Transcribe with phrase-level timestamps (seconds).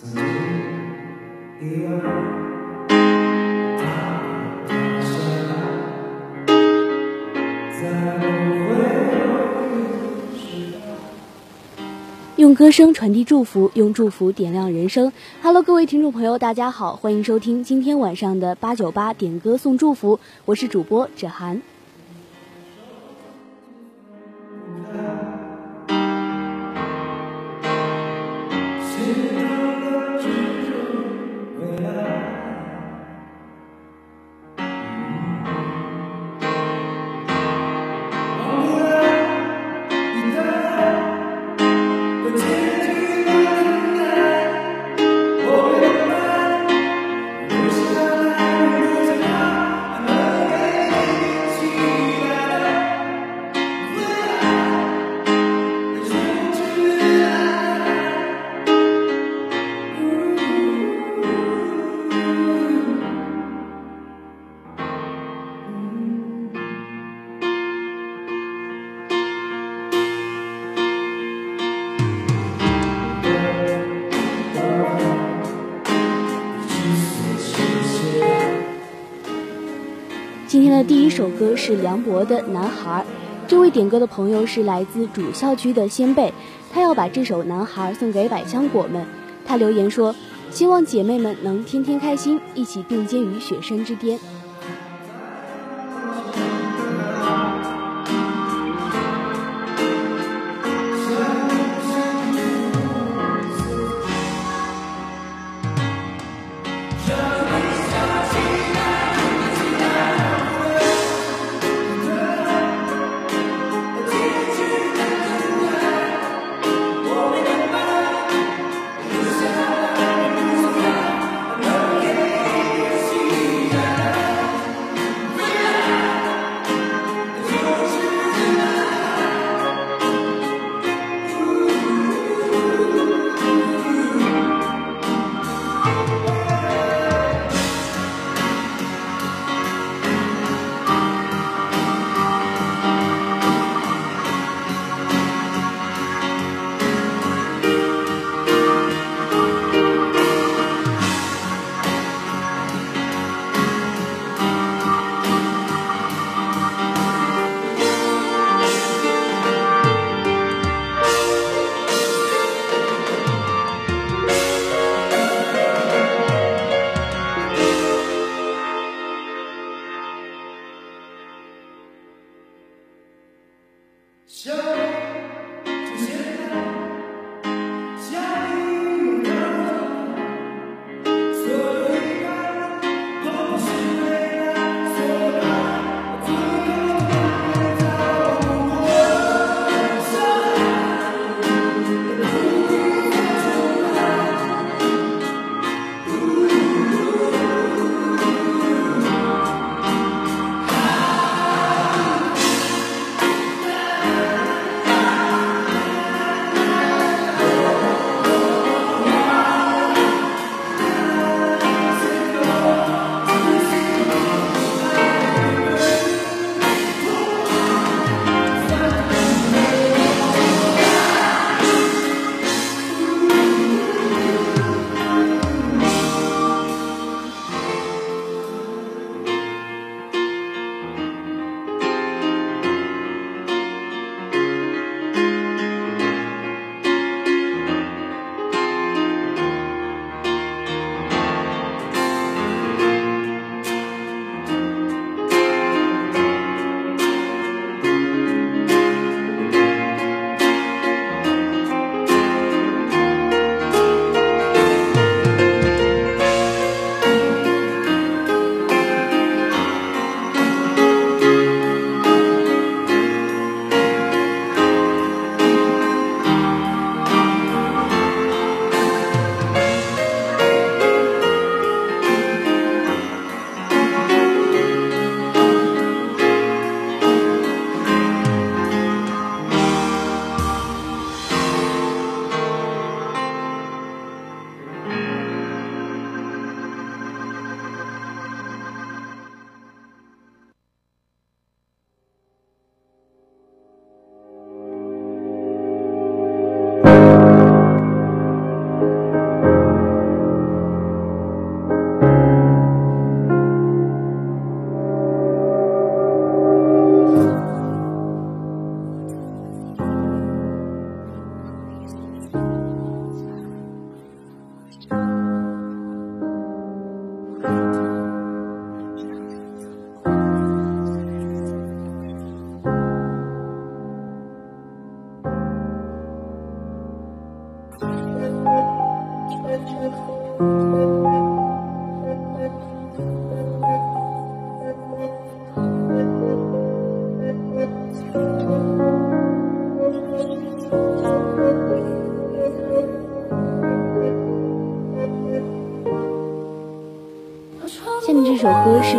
[0.00, 0.08] 用
[12.54, 15.12] 歌声传递祝福，用祝福点亮人生。
[15.42, 21.60] Hello，各位听众朋友，大家好，欢迎收听今天晚上的八九八点歌送祝福，我是主播芷涵。
[81.10, 83.04] 这首歌是梁博的《男孩》，
[83.48, 86.32] 这位点歌的朋友是来自主校区的先辈，
[86.72, 89.04] 他要把这首《男孩》送给百香果们。
[89.44, 90.14] 他留言说
[90.52, 94.20] ：“希望姐妹们能天天开心，一起并肩于雪山之巅。”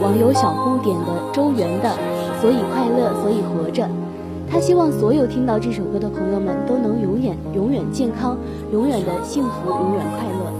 [0.00, 1.88] 网友小布点的周元的
[2.40, 3.84] 《所以快乐，所以活着》。
[4.50, 8.36] 他希望所有听到这首歌的朋友们都能永远、永远健康，
[8.72, 10.52] 永远的幸福，永远快乐。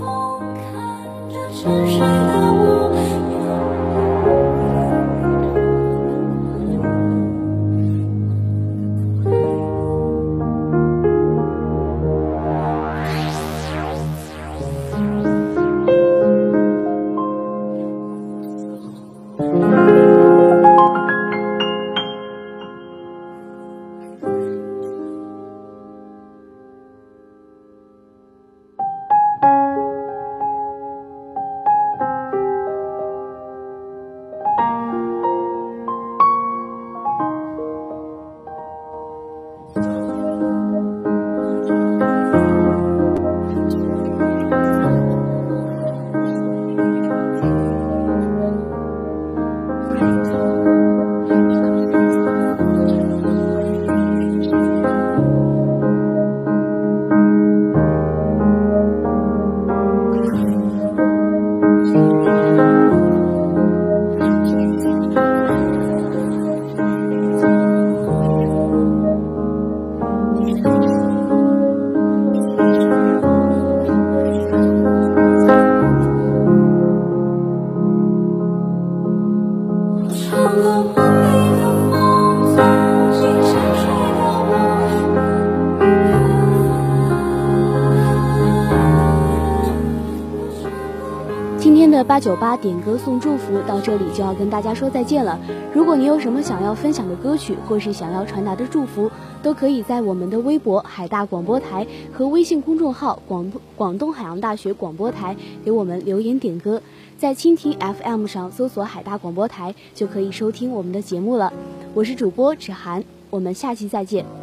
[91.72, 95.40] 今天的八九八点歌送祝福到这里就要跟大家说再见了。
[95.72, 99.10] 如果你有什么想要分享的歌曲，或是想要传达的祝福，
[99.42, 105.34] 都可以在我们的微博海大广播台和微信公众号广广东海洋大学广播台
[105.64, 106.82] 给我们留言点歌。
[107.16, 111.50] 在蜻蜓 FM 上搜索海大广播台，就可以收听我们的节目了。
[111.94, 114.41] 我是主播芷涵，我们下期再见。